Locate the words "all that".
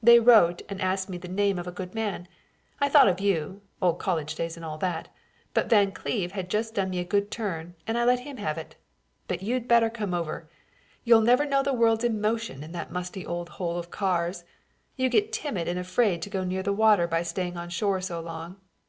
4.64-5.08